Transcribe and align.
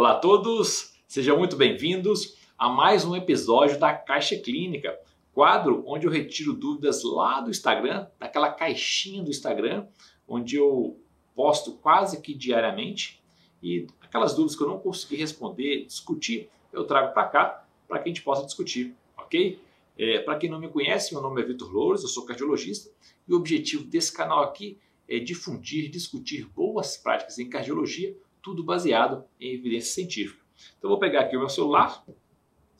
Olá 0.00 0.12
a 0.12 0.18
todos, 0.18 0.94
sejam 1.06 1.36
muito 1.36 1.56
bem-vindos 1.56 2.38
a 2.58 2.70
mais 2.70 3.04
um 3.04 3.14
episódio 3.14 3.78
da 3.78 3.92
Caixa 3.92 4.34
Clínica, 4.34 4.98
quadro 5.30 5.84
onde 5.86 6.06
eu 6.06 6.10
retiro 6.10 6.54
dúvidas 6.54 7.04
lá 7.04 7.42
do 7.42 7.50
Instagram, 7.50 8.06
daquela 8.18 8.50
caixinha 8.50 9.22
do 9.22 9.28
Instagram, 9.28 9.86
onde 10.26 10.56
eu 10.56 10.98
posto 11.34 11.72
quase 11.72 12.22
que 12.22 12.32
diariamente 12.32 13.22
e 13.62 13.86
aquelas 14.00 14.34
dúvidas 14.34 14.56
que 14.56 14.62
eu 14.62 14.68
não 14.68 14.78
consegui 14.78 15.16
responder, 15.16 15.84
discutir, 15.84 16.48
eu 16.72 16.84
trago 16.84 17.12
para 17.12 17.28
cá 17.28 17.68
para 17.86 17.98
que 17.98 18.08
a 18.08 18.10
gente 18.10 18.22
possa 18.22 18.46
discutir, 18.46 18.96
ok? 19.18 19.60
É, 19.98 20.20
para 20.20 20.38
quem 20.38 20.48
não 20.48 20.58
me 20.58 20.70
conhece, 20.70 21.12
meu 21.12 21.22
nome 21.22 21.42
é 21.42 21.44
Vitor 21.44 21.70
Louros, 21.70 22.02
eu 22.02 22.08
sou 22.08 22.24
cardiologista 22.24 22.90
e 23.28 23.34
o 23.34 23.36
objetivo 23.36 23.84
desse 23.84 24.16
canal 24.16 24.44
aqui 24.44 24.78
é 25.06 25.18
difundir, 25.18 25.90
discutir 25.90 26.46
boas 26.46 26.96
práticas 26.96 27.38
em 27.38 27.50
cardiologia 27.50 28.16
tudo 28.42 28.62
baseado 28.62 29.24
em 29.40 29.54
evidência 29.54 29.92
científica. 29.92 30.44
Então 30.78 30.90
vou 30.90 30.98
pegar 30.98 31.20
aqui 31.20 31.36
o 31.36 31.40
meu 31.40 31.48
celular 31.48 32.04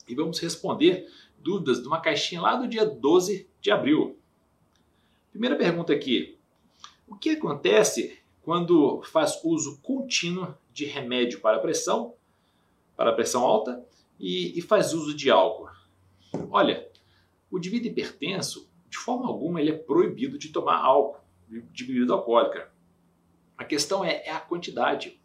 e 0.07 0.15
vamos 0.15 0.39
responder 0.39 1.07
dúvidas 1.37 1.81
de 1.81 1.87
uma 1.87 1.99
caixinha 1.99 2.41
lá 2.41 2.55
do 2.55 2.67
dia 2.67 2.85
12 2.85 3.49
de 3.59 3.71
abril. 3.71 4.19
Primeira 5.31 5.55
pergunta 5.55 5.93
aqui: 5.93 6.37
o 7.07 7.15
que 7.15 7.31
acontece 7.31 8.19
quando 8.41 9.01
faz 9.03 9.39
uso 9.43 9.79
contínuo 9.81 10.55
de 10.73 10.85
remédio 10.85 11.39
para 11.39 11.59
pressão, 11.59 12.15
para 12.95 13.13
pressão 13.13 13.43
alta 13.43 13.83
e, 14.19 14.57
e 14.57 14.61
faz 14.61 14.93
uso 14.93 15.15
de 15.15 15.29
álcool? 15.29 15.69
Olha, 16.49 16.89
o 17.49 17.57
indivíduo 17.57 17.91
hipertenso, 17.91 18.69
de 18.89 18.97
forma 18.97 19.27
alguma, 19.27 19.59
ele 19.59 19.71
é 19.71 19.77
proibido 19.77 20.37
de 20.37 20.49
tomar 20.49 20.77
álcool, 20.77 21.21
de 21.49 21.83
bebida 21.83 22.13
alcoólica. 22.13 22.71
A 23.57 23.63
questão 23.63 24.03
é, 24.03 24.23
é 24.25 24.31
a 24.31 24.39
quantidade. 24.39 25.20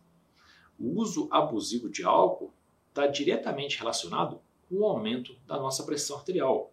O 0.79 1.01
uso 1.01 1.29
abusivo 1.31 1.89
de 1.89 2.05
álcool 2.05 2.53
está 2.89 3.07
diretamente 3.07 3.79
relacionado 3.79 4.41
com 4.69 4.77
o 4.77 4.85
aumento 4.85 5.37
da 5.47 5.59
nossa 5.59 5.85
pressão 5.85 6.17
arterial. 6.17 6.73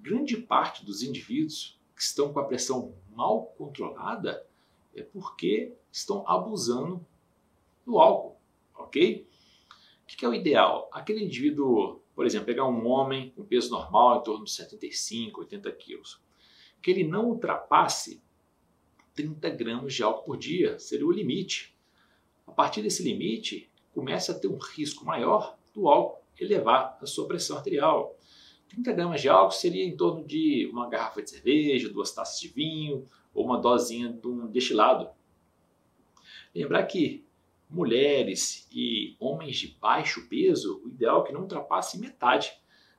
Grande 0.00 0.36
parte 0.36 0.84
dos 0.84 1.02
indivíduos 1.02 1.78
que 1.94 2.02
estão 2.02 2.32
com 2.32 2.40
a 2.40 2.44
pressão 2.44 2.94
mal 3.14 3.46
controlada 3.58 4.46
é 4.94 5.02
porque 5.02 5.74
estão 5.92 6.26
abusando 6.26 7.04
do 7.84 7.98
álcool, 7.98 8.36
ok? 8.74 9.28
O 10.02 10.06
que 10.06 10.24
é 10.24 10.28
o 10.28 10.34
ideal? 10.34 10.88
Aquele 10.92 11.24
indivíduo, 11.24 12.00
por 12.14 12.26
exemplo, 12.26 12.46
pegar 12.46 12.66
um 12.66 12.86
homem 12.86 13.30
com 13.30 13.44
peso 13.44 13.70
normal 13.70 14.18
em 14.18 14.22
torno 14.22 14.44
de 14.44 14.50
75, 14.50 15.40
80 15.40 15.72
quilos, 15.72 16.20
que 16.82 16.90
ele 16.90 17.04
não 17.04 17.26
ultrapasse 17.26 18.22
30 19.14 19.50
gramas 19.50 19.94
de 19.94 20.02
álcool 20.02 20.24
por 20.24 20.36
dia, 20.36 20.78
seria 20.78 21.06
o 21.06 21.12
limite. 21.12 21.76
A 22.50 22.52
partir 22.52 22.82
desse 22.82 23.04
limite, 23.04 23.70
começa 23.94 24.32
a 24.32 24.34
ter 24.34 24.48
um 24.48 24.58
risco 24.58 25.04
maior 25.04 25.56
do 25.72 25.86
álcool 25.86 26.20
elevar 26.36 26.98
a 27.00 27.06
sua 27.06 27.28
pressão 27.28 27.56
arterial. 27.56 28.18
30 28.68 28.92
gramas 28.92 29.20
de 29.20 29.28
álcool 29.28 29.52
seria 29.52 29.84
em 29.84 29.96
torno 29.96 30.24
de 30.26 30.68
uma 30.72 30.88
garrafa 30.88 31.22
de 31.22 31.30
cerveja, 31.30 31.88
duas 31.88 32.10
taças 32.10 32.40
de 32.40 32.48
vinho 32.48 33.06
ou 33.32 33.44
uma 33.44 33.56
dosinha 33.56 34.12
de 34.12 34.26
um 34.26 34.48
destilado. 34.48 35.08
Lembrar 36.52 36.82
que 36.86 37.24
mulheres 37.68 38.66
e 38.72 39.14
homens 39.20 39.56
de 39.56 39.68
baixo 39.80 40.26
peso, 40.28 40.82
o 40.84 40.88
ideal 40.88 41.22
é 41.22 41.28
que 41.28 41.32
não 41.32 41.42
ultrapasse 41.42 42.00
metade 42.00 42.52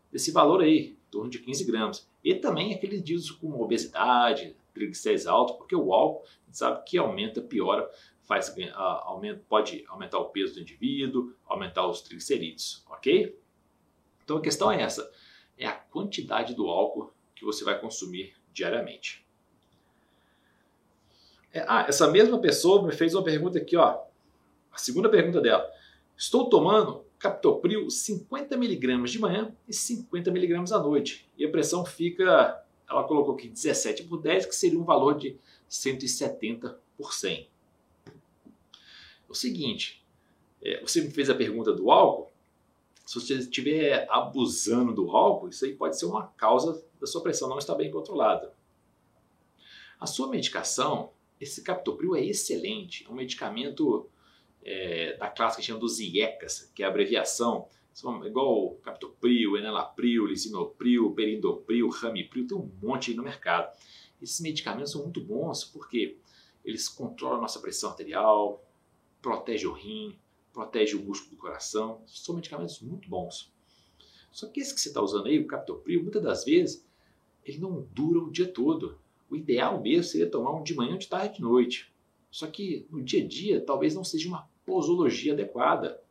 desse 0.09 0.31
valor 0.31 0.61
aí, 0.61 0.91
em 0.91 1.11
torno 1.11 1.29
de 1.29 1.39
15 1.39 1.65
gramas. 1.65 2.09
E 2.23 2.35
também 2.35 2.73
aqueles 2.73 3.01
indivíduos 3.01 3.31
com 3.31 3.59
obesidade, 3.59 4.55
triglicéridos 4.73 5.27
altos, 5.27 5.57
porque 5.57 5.75
o 5.75 5.93
álcool, 5.93 6.25
sabe 6.51 6.85
que 6.85 6.97
aumenta, 6.97 7.41
piora 7.41 7.89
faz, 8.31 8.55
aumenta, 9.03 9.43
pode 9.49 9.83
aumentar 9.89 10.17
o 10.19 10.29
peso 10.29 10.53
do 10.53 10.61
indivíduo, 10.61 11.33
aumentar 11.45 11.85
os 11.85 12.01
triglicerídeos, 12.01 12.81
ok? 12.89 13.37
Então 14.23 14.37
a 14.37 14.41
questão 14.41 14.71
é 14.71 14.81
essa, 14.81 15.11
é 15.57 15.67
a 15.67 15.73
quantidade 15.73 16.55
do 16.55 16.67
álcool 16.67 17.11
que 17.35 17.43
você 17.43 17.65
vai 17.65 17.77
consumir 17.77 18.33
diariamente. 18.53 19.27
É, 21.51 21.65
ah, 21.67 21.85
essa 21.89 22.09
mesma 22.09 22.39
pessoa 22.39 22.87
me 22.87 22.93
fez 22.93 23.13
uma 23.13 23.21
pergunta 23.21 23.57
aqui, 23.57 23.75
ó. 23.75 24.01
A 24.71 24.77
segunda 24.77 25.09
pergunta 25.09 25.41
dela. 25.41 25.69
Estou 26.15 26.47
tomando 26.47 27.03
captopril 27.19 27.87
50mg 27.87 29.07
de 29.07 29.19
manhã 29.19 29.53
e 29.67 29.73
50mg 29.73 30.71
à 30.71 30.79
noite. 30.79 31.29
E 31.37 31.43
a 31.43 31.51
pressão 31.51 31.83
fica, 31.83 32.63
ela 32.89 33.03
colocou 33.03 33.33
aqui 33.33 33.49
17 33.49 34.03
por 34.03 34.21
10, 34.21 34.45
que 34.45 34.55
seria 34.55 34.79
um 34.79 34.85
valor 34.85 35.17
de 35.17 35.37
170 35.67 36.79
por 36.95 37.13
100 37.13 37.50
o 39.31 39.35
seguinte: 39.35 40.05
é, 40.61 40.81
você 40.81 41.01
me 41.01 41.09
fez 41.09 41.29
a 41.29 41.35
pergunta 41.35 41.73
do 41.73 41.89
álcool. 41.91 42.31
Se 43.05 43.19
você 43.19 43.35
estiver 43.35 44.07
abusando 44.09 44.93
do 44.93 45.09
álcool, 45.11 45.49
isso 45.49 45.65
aí 45.65 45.75
pode 45.75 45.97
ser 45.97 46.05
uma 46.05 46.27
causa 46.27 46.85
da 46.99 47.07
sua 47.07 47.21
pressão 47.21 47.49
não 47.49 47.57
estar 47.57 47.75
bem 47.75 47.91
controlada. 47.91 48.53
A 49.99 50.05
sua 50.05 50.29
medicação, 50.29 51.11
esse 51.39 51.61
captopril 51.63 52.15
é 52.15 52.23
excelente, 52.23 53.05
é 53.05 53.09
um 53.09 53.15
medicamento 53.15 54.09
é, 54.63 55.17
da 55.17 55.27
classe 55.27 55.57
que 55.57 55.63
chama 55.63 55.79
dos 55.79 55.99
IECAS, 55.99 56.71
que 56.73 56.83
é 56.83 56.85
a 56.85 56.89
abreviação, 56.89 57.67
são 57.93 58.25
igual 58.25 58.75
captopril, 58.75 59.57
enalapril, 59.57 60.25
lisinopril, 60.25 61.11
perindopril, 61.11 61.89
ramipril, 61.89 62.47
tem 62.47 62.57
um 62.57 62.71
monte 62.81 63.11
aí 63.11 63.17
no 63.17 63.23
mercado. 63.23 63.75
Esses 64.21 64.39
medicamentos 64.39 64.91
são 64.91 65.01
muito 65.01 65.19
bons 65.19 65.63
porque 65.65 66.17
eles 66.63 66.87
controlam 66.87 67.39
a 67.39 67.41
nossa 67.41 67.59
pressão 67.59 67.89
arterial, 67.89 68.63
protege 69.21 69.67
o 69.67 69.73
rim, 69.73 70.17
protege 70.53 70.95
o 70.95 71.03
músculo 71.03 71.35
do 71.35 71.41
coração. 71.41 72.01
São 72.07 72.35
medicamentos 72.35 72.79
muito 72.81 73.09
bons. 73.09 73.51
Só 74.31 74.47
que 74.47 74.59
esse 74.59 74.73
que 74.73 74.81
você 74.81 74.89
está 74.89 75.01
usando 75.01 75.27
aí, 75.27 75.39
o 75.39 75.47
captopril, 75.47 76.01
muitas 76.01 76.23
das 76.23 76.45
vezes 76.45 76.85
ele 77.45 77.59
não 77.59 77.81
dura 77.93 78.19
o 78.19 78.31
dia 78.31 78.47
todo. 78.47 78.97
O 79.29 79.35
ideal 79.35 79.81
mesmo 79.81 80.03
seria 80.03 80.29
tomar 80.29 80.53
um 80.53 80.63
de 80.63 80.73
manhã, 80.73 80.97
de 80.97 81.07
tarde, 81.07 81.35
de 81.35 81.41
noite. 81.41 81.91
Só 82.29 82.47
que 82.47 82.85
no 82.89 83.01
dia 83.01 83.23
a 83.23 83.27
dia 83.27 83.61
talvez 83.61 83.93
não 83.93 84.03
seja 84.03 84.27
uma 84.27 84.49
posologia 84.65 85.33
adequada. 85.33 86.01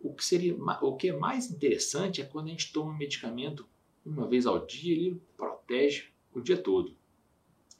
O 0.00 0.12
que, 0.12 0.24
seria, 0.24 0.56
o 0.80 0.96
que 0.96 1.10
é 1.10 1.16
mais 1.16 1.50
interessante 1.50 2.20
é 2.20 2.24
quando 2.24 2.46
a 2.46 2.50
gente 2.50 2.72
toma 2.72 2.92
um 2.92 2.96
medicamento 2.96 3.66
uma 4.04 4.26
vez 4.26 4.46
ao 4.46 4.66
dia, 4.66 4.92
ele 4.92 5.22
protege 5.36 6.08
o 6.34 6.40
dia 6.40 6.56
todo. 6.56 6.96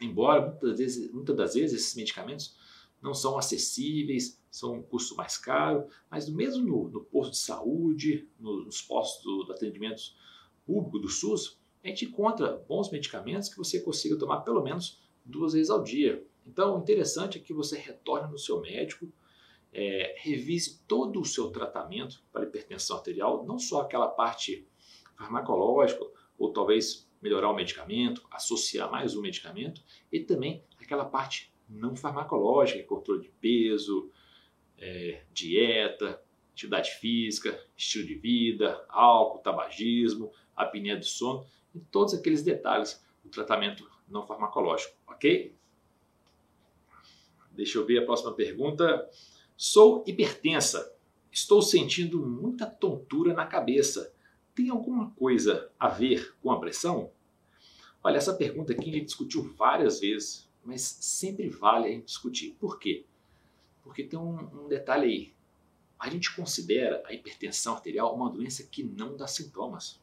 Embora 0.00 0.46
muitas, 0.46 0.78
vezes, 0.78 1.10
muitas 1.12 1.36
das 1.36 1.54
vezes 1.54 1.80
esses 1.80 1.94
medicamentos 1.96 2.56
não 3.02 3.12
são 3.12 3.36
acessíveis, 3.36 4.40
são 4.50 4.74
um 4.74 4.82
custo 4.82 5.16
mais 5.16 5.36
caro, 5.36 5.88
mas 6.10 6.28
mesmo 6.28 6.64
no, 6.64 6.88
no 6.88 7.04
posto 7.04 7.32
de 7.32 7.38
saúde, 7.38 8.28
nos 8.38 8.80
postos 8.80 9.46
do 9.46 9.52
atendimento 9.52 10.02
público 10.64 10.98
do 10.98 11.08
SUS, 11.08 11.58
a 11.82 11.88
gente 11.88 12.04
encontra 12.04 12.56
bons 12.68 12.90
medicamentos 12.90 13.48
que 13.48 13.56
você 13.56 13.80
consiga 13.80 14.16
tomar 14.16 14.42
pelo 14.42 14.62
menos 14.62 15.02
duas 15.24 15.52
vezes 15.52 15.70
ao 15.70 15.82
dia. 15.82 16.24
Então, 16.46 16.76
o 16.76 16.80
interessante 16.80 17.38
é 17.38 17.40
que 17.40 17.52
você 17.52 17.76
retorne 17.76 18.30
no 18.30 18.38
seu 18.38 18.60
médico, 18.60 19.12
é, 19.72 20.14
revise 20.18 20.80
todo 20.86 21.20
o 21.20 21.24
seu 21.24 21.50
tratamento 21.50 22.22
para 22.32 22.44
hipertensão 22.44 22.96
arterial, 22.96 23.44
não 23.44 23.58
só 23.58 23.80
aquela 23.80 24.08
parte 24.08 24.68
farmacológica, 25.16 26.04
ou 26.38 26.52
talvez 26.52 27.08
melhorar 27.20 27.50
o 27.50 27.54
medicamento, 27.54 28.26
associar 28.30 28.90
mais 28.90 29.16
um 29.16 29.22
medicamento, 29.22 29.82
e 30.10 30.20
também 30.20 30.64
aquela 30.78 31.04
parte 31.04 31.51
não 31.72 31.96
farmacológica, 31.96 32.82
controle 32.84 33.22
de 33.22 33.28
peso, 33.40 34.10
é, 34.78 35.22
dieta, 35.32 36.22
atividade 36.52 36.90
física, 36.92 37.58
estilo 37.76 38.06
de 38.06 38.14
vida, 38.14 38.84
álcool, 38.88 39.38
tabagismo, 39.38 40.30
apneia 40.54 40.96
do 40.96 41.04
sono 41.04 41.46
e 41.74 41.80
todos 41.80 42.14
aqueles 42.14 42.42
detalhes 42.42 43.04
do 43.24 43.30
tratamento 43.30 43.90
não 44.08 44.26
farmacológico, 44.26 44.94
ok? 45.06 45.54
Deixa 47.50 47.78
eu 47.78 47.86
ver 47.86 47.98
a 47.98 48.04
próxima 48.04 48.32
pergunta. 48.32 49.08
Sou 49.56 50.04
hipertensa. 50.06 50.94
Estou 51.30 51.62
sentindo 51.62 52.24
muita 52.24 52.66
tontura 52.66 53.32
na 53.32 53.46
cabeça. 53.46 54.14
Tem 54.54 54.68
alguma 54.68 55.10
coisa 55.12 55.70
a 55.78 55.88
ver 55.88 56.34
com 56.42 56.50
a 56.50 56.58
pressão? 56.58 57.10
Olha, 58.02 58.16
essa 58.16 58.34
pergunta 58.34 58.72
aqui 58.72 58.90
a 58.90 58.92
gente 58.92 59.06
discutiu 59.06 59.42
várias 59.54 60.00
vezes 60.00 60.50
mas 60.64 60.82
sempre 60.82 61.48
vale 61.48 61.88
a 61.88 61.90
gente 61.90 62.06
discutir. 62.06 62.56
Por 62.58 62.78
quê? 62.78 63.04
Porque 63.82 64.04
tem 64.04 64.18
um, 64.18 64.64
um 64.64 64.68
detalhe 64.68 65.06
aí. 65.06 65.34
A 65.98 66.10
gente 66.10 66.34
considera 66.34 67.02
a 67.06 67.12
hipertensão 67.12 67.74
arterial 67.74 68.14
uma 68.14 68.30
doença 68.30 68.62
que 68.64 68.82
não 68.82 69.16
dá 69.16 69.26
sintomas. 69.26 70.00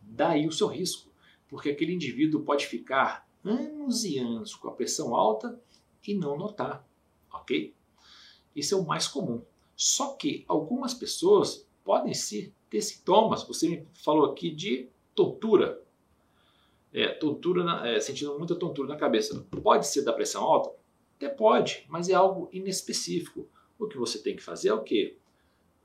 Daí 0.00 0.46
o 0.46 0.52
seu 0.52 0.68
risco, 0.68 1.10
porque 1.48 1.70
aquele 1.70 1.94
indivíduo 1.94 2.42
pode 2.42 2.66
ficar 2.66 3.28
anos 3.44 4.04
e 4.04 4.18
anos 4.18 4.54
com 4.54 4.68
a 4.68 4.72
pressão 4.72 5.14
alta 5.14 5.60
e 6.06 6.14
não 6.14 6.36
notar, 6.36 6.86
ok? 7.32 7.74
Isso 8.54 8.74
é 8.74 8.78
o 8.78 8.86
mais 8.86 9.06
comum. 9.06 9.42
Só 9.76 10.14
que 10.14 10.44
algumas 10.46 10.94
pessoas 10.94 11.66
podem 11.84 12.14
sim 12.14 12.52
ter 12.68 12.82
sintomas. 12.82 13.42
Você 13.44 13.68
me 13.68 13.86
falou 13.94 14.30
aqui 14.30 14.50
de 14.50 14.88
tortura, 15.14 15.82
é, 16.92 17.08
tontura 17.08 17.64
na, 17.64 17.88
é, 17.88 18.00
sentindo 18.00 18.36
muita 18.38 18.54
tontura 18.54 18.88
na 18.88 18.96
cabeça. 18.96 19.46
Pode 19.62 19.86
ser 19.86 20.02
da 20.02 20.12
pressão 20.12 20.42
alta? 20.42 20.74
Até 21.16 21.28
pode, 21.28 21.84
mas 21.88 22.08
é 22.08 22.14
algo 22.14 22.48
inespecífico. 22.52 23.48
o 23.78 23.86
que 23.86 23.96
você 23.96 24.22
tem 24.22 24.36
que 24.36 24.42
fazer 24.42 24.68
é 24.68 24.74
o 24.74 24.82
quê? 24.82 25.16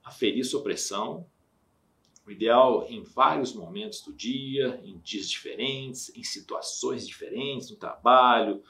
Aferir 0.04 0.44
sua 0.44 0.62
pressão, 0.62 1.26
o 2.26 2.30
ideal 2.30 2.86
em 2.88 3.02
vários 3.02 3.54
momentos 3.54 4.00
do 4.02 4.12
dia, 4.12 4.80
em 4.84 4.98
dias 4.98 5.28
diferentes, 5.28 6.14
em 6.16 6.22
situações 6.22 7.06
diferentes, 7.06 7.70
no 7.70 7.76
trabalho, 7.76 8.62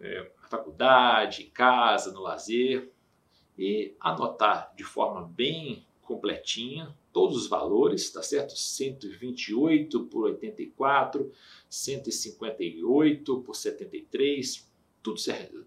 é, 0.00 0.30
na 0.40 0.48
faculdade, 0.48 1.44
em 1.44 1.50
casa, 1.50 2.12
no 2.12 2.20
lazer, 2.20 2.90
e 3.58 3.94
anotar 4.00 4.72
de 4.76 4.84
forma 4.84 5.22
bem 5.22 5.84
completinha 6.02 6.96
todos 7.12 7.36
os 7.36 7.48
valores, 7.48 8.10
tá 8.10 8.22
certo? 8.22 8.56
128 8.56 10.04
por 10.06 10.24
84, 10.24 11.30
158 11.68 13.40
por 13.40 13.54
73, 13.54 14.68
tudo, 15.02 15.20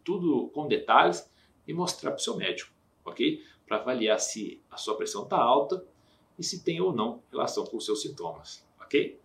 tudo 0.03 0.49
com 0.49 0.67
detalhes 0.67 1.29
e 1.67 1.73
mostrar 1.73 2.11
para 2.11 2.19
o 2.19 2.23
seu 2.23 2.35
médico, 2.35 2.71
ok? 3.05 3.43
Para 3.65 3.77
avaliar 3.77 4.19
se 4.19 4.61
a 4.69 4.77
sua 4.77 4.95
pressão 4.95 5.23
está 5.23 5.37
alta 5.37 5.85
e 6.37 6.43
se 6.43 6.63
tem 6.63 6.81
ou 6.81 6.93
não 6.93 7.21
relação 7.31 7.65
com 7.65 7.77
os 7.77 7.85
seus 7.85 8.01
sintomas, 8.01 8.65
ok? 8.79 9.19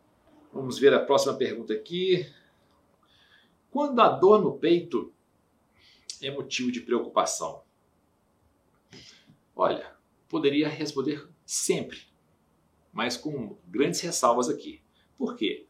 Vamos 0.52 0.78
ver 0.78 0.94
a 0.94 1.00
próxima 1.00 1.34
pergunta 1.34 1.74
aqui. 1.74 2.26
Quando 3.70 4.00
a 4.00 4.08
dor 4.08 4.42
no 4.42 4.58
peito 4.58 5.12
é 6.22 6.30
motivo 6.30 6.72
de 6.72 6.80
preocupação? 6.80 7.62
Olha, 9.54 9.94
poderia 10.28 10.69
responder 10.69 11.28
sempre, 11.46 12.00
mas 12.93 13.16
com 13.16 13.56
grandes 13.69 14.00
ressalvas 14.00 14.48
aqui. 14.48 14.82
Por 15.16 15.37
quê? 15.37 15.64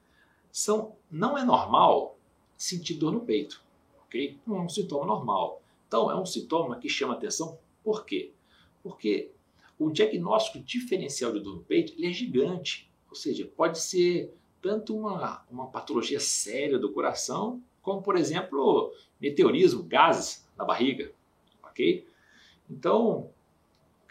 São, 0.50 0.96
não 1.11 1.37
é 1.37 1.44
normal 1.44 2.19
sentir 2.56 2.94
dor 2.94 3.12
no 3.12 3.20
peito, 3.20 3.62
ok? 4.06 4.38
Não 4.46 4.56
é 4.56 4.61
um 4.62 4.69
sintoma 4.69 5.05
normal. 5.05 5.62
Então, 5.87 6.11
é 6.11 6.17
um 6.17 6.25
sintoma 6.25 6.78
que 6.78 6.88
chama 6.88 7.14
atenção. 7.14 7.58
Por 7.84 8.05
quê? 8.06 8.32
Porque 8.82 9.31
o 9.78 9.90
diagnóstico 9.90 10.58
diferencial 10.58 11.32
de 11.32 11.40
dor 11.40 11.56
no 11.56 11.62
peito 11.62 11.93
é 12.02 12.11
gigante. 12.11 12.90
Ou 13.11 13.14
seja, 13.14 13.46
pode 13.55 13.78
ser 13.78 14.34
tanto 14.62 14.96
uma, 14.96 15.44
uma 15.50 15.67
patologia 15.69 16.19
séria 16.19 16.78
do 16.78 16.90
coração, 16.90 17.62
como, 17.82 18.02
por 18.02 18.17
exemplo, 18.17 18.93
meteorismo, 19.20 19.82
gases 19.82 20.49
na 20.56 20.64
barriga. 20.64 21.12
Ok? 21.62 22.08
Então, 22.69 23.31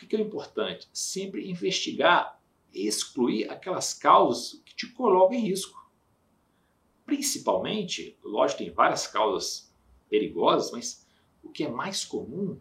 o 0.06 0.08
que 0.08 0.16
é 0.16 0.22
importante? 0.22 0.88
Sempre 0.94 1.50
investigar 1.50 2.40
e 2.74 2.88
excluir 2.88 3.50
aquelas 3.50 3.94
causas 3.94 4.62
que 4.66 4.76
te 4.76 4.88
colocam 4.88 5.38
em 5.38 5.42
risco. 5.42 5.84
Principalmente, 7.06 8.18
lógico, 8.24 8.60
tem 8.60 8.72
várias 8.72 9.08
causas 9.08 9.74
perigosas, 10.10 10.72
mas 10.72 11.08
o 11.44 11.50
que 11.50 11.64
é 11.64 11.70
mais 11.70 12.04
comum 12.04 12.60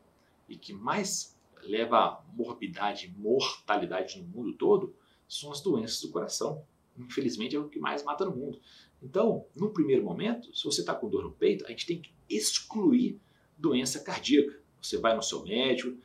e 0.49 0.56
que 0.56 0.73
mais 0.73 1.37
leva 1.62 1.99
a 1.99 2.25
morbidade 2.35 3.06
e 3.06 3.20
mortalidade 3.20 4.20
no 4.20 4.29
mundo 4.29 4.55
todo 4.55 4.94
são 5.29 5.50
as 5.50 5.61
doenças 5.61 6.00
do 6.00 6.11
coração. 6.11 6.64
Infelizmente 6.96 7.56
é 7.56 7.58
o 7.58 7.69
que 7.69 7.79
mais 7.79 8.02
mata 8.05 8.25
no 8.25 8.37
mundo. 8.37 8.61
Então, 9.02 9.46
no 9.56 9.70
primeiro 9.70 10.05
momento, 10.05 10.55
se 10.56 10.64
você 10.64 10.81
está 10.81 10.94
com 10.94 11.08
dor 11.08 11.25
no 11.25 11.32
peito, 11.32 11.64
a 11.67 11.70
gente 11.70 11.87
tem 11.87 12.00
que 12.00 12.12
excluir 12.29 13.20
doença 13.56 14.00
cardíaca. 14.00 14.62
Você 14.81 14.99
vai 14.99 15.17
no 15.17 15.23
seu 15.23 15.43
médico, 15.43 15.99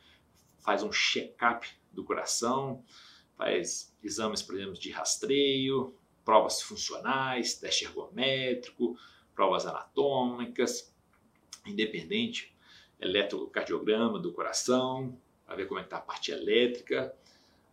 faz 0.60 0.82
um 0.82 0.92
check-up 0.92 1.66
do 1.92 2.04
coração, 2.04 2.84
faz 3.36 3.94
exames, 4.02 4.42
por 4.42 4.54
exemplo, 4.54 4.74
de 4.74 4.90
rastreio, 4.90 5.94
provas 6.24 6.62
funcionais, 6.62 7.54
teste 7.54 7.84
ergométrico, 7.84 8.96
provas 9.34 9.66
anatômicas, 9.66 10.94
independente, 11.66 12.54
eletrocardiograma 13.00 14.18
do 14.18 14.32
coração, 14.32 15.18
para 15.46 15.56
ver 15.56 15.66
como 15.66 15.80
é 15.80 15.82
está 15.82 15.96
a 15.96 16.00
parte 16.00 16.30
elétrica, 16.30 17.14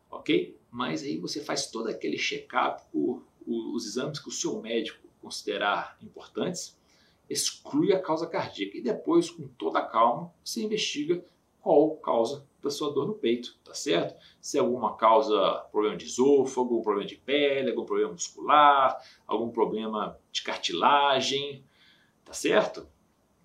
ok? 0.09 0.57
Mas 0.71 1.03
aí 1.03 1.17
você 1.17 1.43
faz 1.43 1.69
todo 1.69 1.89
aquele 1.89 2.17
check-up, 2.17 2.83
os 3.45 3.85
exames 3.85 4.19
que 4.19 4.29
o 4.29 4.31
seu 4.31 4.61
médico 4.61 5.07
considerar 5.21 5.97
importantes, 6.01 6.77
exclui 7.29 7.93
a 7.93 8.01
causa 8.01 8.25
cardíaca 8.25 8.77
e 8.77 8.81
depois, 8.81 9.29
com 9.29 9.47
toda 9.47 9.79
a 9.79 9.85
calma, 9.85 10.33
você 10.43 10.63
investiga 10.63 11.23
qual 11.61 11.97
causa 11.97 12.45
da 12.67 12.71
sua 12.71 12.91
dor 12.91 13.07
no 13.07 13.13
peito, 13.13 13.57
tá 13.63 13.73
certo? 13.73 14.15
Se 14.41 14.57
é 14.57 14.61
alguma 14.61 14.95
causa, 14.95 15.65
problema 15.71 15.95
de 15.95 16.05
esôfago, 16.05 16.69
algum 16.69 16.81
problema 16.81 17.07
de 17.07 17.15
pele, 17.15 17.69
algum 17.69 17.85
problema 17.85 18.11
muscular, 18.11 18.97
algum 19.25 19.49
problema 19.49 20.17
de 20.31 20.43
cartilagem, 20.43 21.63
tá 22.23 22.33
certo? 22.33 22.87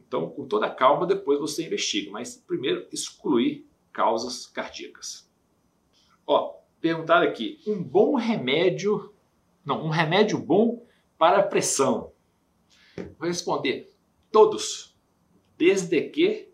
Então, 0.06 0.28
com 0.28 0.46
toda 0.46 0.68
calma, 0.68 1.06
depois 1.06 1.40
você 1.40 1.64
investiga, 1.64 2.10
mas 2.10 2.36
primeiro 2.36 2.86
excluir 2.92 3.66
causas 3.92 4.46
cardíacas. 4.46 5.30
Ó, 6.26 6.56
perguntar 6.80 7.22
aqui, 7.22 7.60
um 7.66 7.82
bom 7.82 8.16
remédio, 8.16 9.14
não, 9.64 9.84
um 9.86 9.88
remédio 9.88 10.38
bom 10.38 10.84
para 11.16 11.42
pressão. 11.42 12.12
Vou 13.18 13.28
responder, 13.28 13.90
todos, 14.30 14.94
desde 15.56 16.00
que 16.10 16.51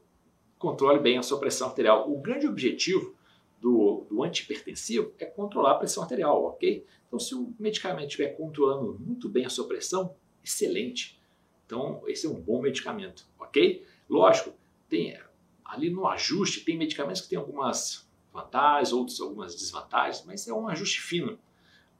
controle 0.59 0.99
bem 0.99 1.19
a 1.19 1.23
sua 1.23 1.39
pressão 1.39 1.69
arterial. 1.69 2.11
O 2.11 2.21
grande 2.21 2.47
objetivo 2.47 3.15
do, 3.61 4.07
do 4.09 4.23
antihipertensivo 4.23 5.13
é 5.19 5.25
controlar 5.25 5.73
a 5.73 5.75
pressão 5.77 6.03
arterial, 6.03 6.45
ok? 6.45 6.85
Então, 7.07 7.19
se 7.19 7.35
o 7.35 7.55
medicamento 7.59 8.09
estiver 8.09 8.37
controlando 8.37 8.99
muito 9.01 9.29
bem 9.29 9.47
a 9.47 9.51
sua 9.51 9.67
pressão, 9.67 10.15
excelente. 10.45 11.21
Então, 11.67 12.03
esse 12.07 12.27
é 12.27 12.31
um 12.31 12.41
bom 12.41 12.61
medicamento, 12.61 13.27
ok? 13.39 13.85
Lógico, 14.09 14.53
tem 14.89 15.19
ali 15.65 15.91
no 15.91 16.07
ajuste, 16.07 16.65
tem 16.65 16.77
medicamentos 16.77 17.21
que 17.23 17.29
têm 17.29 17.39
algumas 17.39 18.09
vantagens, 18.33 18.93
outros 18.93 19.21
algumas 19.21 19.55
desvantagens, 19.55 20.25
mas 20.25 20.47
é 20.49 20.53
um 20.53 20.69
ajuste 20.69 21.01
fino. 21.01 21.39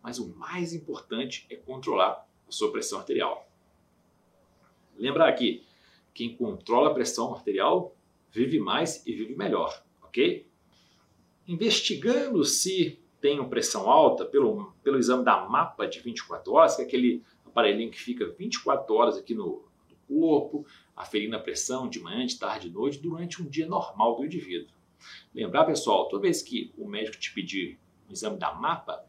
Mas 0.03 0.19
o 0.19 0.29
mais 0.37 0.73
importante 0.73 1.47
é 1.51 1.57
controlar 1.57 2.27
a 2.49 2.53
sua 2.53 2.73
pressão 2.73 2.99
arterial. 2.99 3.47
Lembrar 4.97 5.29
aqui, 5.29 5.67
quem 6.15 6.35
controla 6.35 6.91
a 6.91 6.95
pressão 6.95 7.35
arterial 7.35 7.95
vive 8.31 8.59
mais 8.59 9.05
e 9.07 9.13
vive 9.13 9.35
melhor, 9.35 9.83
ok? 10.03 10.47
Investigando 11.47 12.45
se 12.45 13.01
tem 13.21 13.43
pressão 13.49 13.91
alta 13.91 14.25
pelo, 14.25 14.73
pelo 14.83 14.99
exame 14.99 15.25
da 15.25 15.49
mapa 15.49 15.87
de 15.87 16.01
24 16.01 16.53
horas, 16.53 16.77
que 16.77 16.83
é 16.83 16.85
aquele 16.85 17.23
aparelhinho 17.45 17.91
que 17.91 18.01
fica 18.01 18.29
24 18.29 18.95
horas 18.95 19.17
aqui 19.17 19.35
no, 19.35 19.65
no 19.91 19.97
corpo, 20.07 20.67
aferindo 20.95 21.37
a 21.37 21.41
pressão 21.41 21.89
de 21.89 22.01
manhã, 22.01 22.25
de 22.27 22.39
tarde, 22.39 22.69
de 22.69 22.75
noite, 22.75 22.99
durante 22.99 23.43
um 23.43 23.47
dia 23.47 23.67
normal 23.67 24.17
do 24.17 24.25
indivíduo. 24.25 24.77
Lembrar, 25.35 25.65
pessoal, 25.65 26.09
toda 26.09 26.23
vez 26.23 26.43
que 26.43 26.73
o 26.77 26.87
médico 26.87 27.19
te 27.19 27.33
pedir 27.33 27.79
um 28.09 28.13
exame 28.13 28.39
da 28.39 28.53
mapa, 28.55 29.05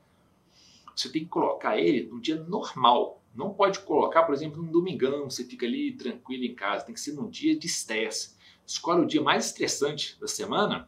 você 0.95 1.09
tem 1.09 1.23
que 1.23 1.29
colocar 1.29 1.77
ele 1.77 2.07
no 2.07 2.19
dia 2.19 2.35
normal. 2.35 3.21
Não 3.33 3.53
pode 3.53 3.79
colocar, 3.79 4.23
por 4.23 4.33
exemplo, 4.33 4.61
no 4.61 4.71
domingão, 4.71 5.29
você 5.29 5.43
fica 5.45 5.65
ali 5.65 5.93
tranquilo 5.93 6.43
em 6.43 6.53
casa. 6.53 6.85
Tem 6.85 6.93
que 6.93 6.99
ser 6.99 7.13
num 7.13 7.29
dia 7.29 7.57
de 7.57 7.67
estresse 7.67 8.35
escolhe 8.69 9.01
o 9.01 9.07
dia 9.07 9.21
mais 9.21 9.47
estressante 9.47 10.15
da 10.19 10.27
semana, 10.27 10.87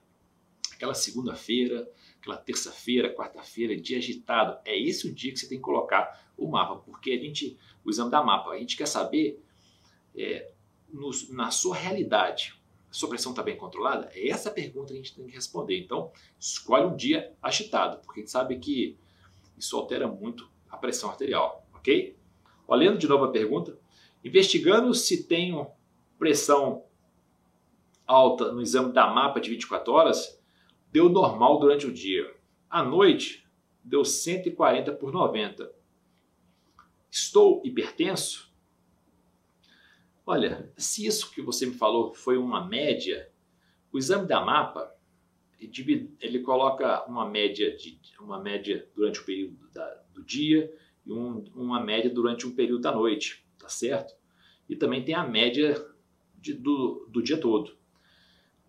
aquela 0.72 0.94
segunda-feira, 0.94 1.92
aquela 2.20 2.38
terça-feira, 2.38 3.12
quarta-feira, 3.14 3.76
dia 3.76 3.98
agitado. 3.98 4.60
É 4.64 4.80
esse 4.80 5.08
o 5.08 5.14
dia 5.14 5.34
que 5.34 5.40
você 5.40 5.50
tem 5.50 5.58
que 5.58 5.64
colocar 5.64 6.32
o 6.38 6.48
mapa, 6.48 6.76
porque 6.76 7.12
a 7.12 7.18
gente, 7.18 7.58
o 7.84 7.90
exame 7.90 8.12
da 8.12 8.24
mapa, 8.24 8.52
a 8.52 8.58
gente 8.60 8.78
quer 8.78 8.88
saber 8.88 9.44
é, 10.16 10.52
na 11.32 11.50
sua 11.50 11.76
realidade, 11.76 12.54
a 12.90 12.94
sua 12.94 13.10
pressão 13.10 13.32
está 13.32 13.42
bem 13.42 13.58
controlada? 13.58 14.12
É 14.14 14.30
essa 14.30 14.52
pergunta 14.52 14.88
que 14.88 14.94
a 14.94 14.98
gente 14.98 15.16
tem 15.16 15.26
que 15.26 15.34
responder. 15.34 15.80
Então, 15.80 16.12
escolhe 16.40 16.86
um 16.86 16.96
dia 16.96 17.34
agitado, 17.42 17.98
porque 18.06 18.20
a 18.20 18.24
gente 18.24 18.32
sabe 18.32 18.60
que 18.60 18.96
isso 19.58 19.76
altera 19.76 20.08
muito 20.08 20.48
a 20.70 20.78
pressão 20.78 21.10
arterial, 21.10 21.66
ok? 21.74 22.16
Olhando 22.68 23.00
de 23.00 23.08
novo 23.08 23.26
a 23.26 23.32
pergunta, 23.32 23.76
investigando 24.24 24.94
se 24.94 25.24
tenho 25.24 25.68
pressão 26.20 26.86
alta 28.12 28.52
no 28.52 28.62
exame 28.62 28.92
da 28.92 29.08
mapa 29.08 29.40
de 29.40 29.50
24 29.50 29.92
horas, 29.92 30.42
deu 30.92 31.10
normal 31.10 31.60
durante 31.60 31.88
o 31.88 31.94
dia. 31.94 32.30
À 32.70 32.84
noite, 32.84 33.48
deu 33.84 34.04
140 34.04 34.92
por 34.94 35.12
90. 35.12 35.72
Estou 37.10 37.62
hipertenso? 37.66 38.52
Olha, 40.26 40.72
se 40.78 41.06
isso 41.06 41.32
que 41.32 41.42
você 41.42 41.66
me 41.66 41.74
falou 41.74 42.14
foi 42.14 42.38
uma 42.38 42.66
média, 42.66 43.30
o 43.92 43.98
exame 43.98 44.28
da 44.28 44.40
mapa 44.40 44.96
ele 46.20 46.40
coloca 46.40 47.06
uma 47.08 47.30
média 47.30 47.76
de 47.76 48.00
uma 48.20 48.40
média 48.40 48.90
durante 48.96 49.20
o 49.20 49.26
período 49.26 49.70
da, 49.72 49.86
do 50.12 50.24
dia 50.24 50.74
e 51.06 51.12
um, 51.12 51.44
uma 51.56 51.80
média 51.80 52.10
durante 52.10 52.48
um 52.48 52.56
período 52.56 52.82
da 52.82 52.92
noite, 52.92 53.46
tá 53.60 53.70
certo? 53.70 54.16
E 54.68 54.76
também 54.76 55.04
tem 55.04 55.14
a 55.14 55.24
média 55.24 55.76
de, 56.36 56.54
do, 56.54 57.08
do 57.12 57.22
dia 57.22 57.38
todo. 57.38 57.78